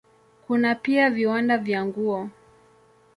[0.47, 2.29] Kuna pia viwanda vya nguo.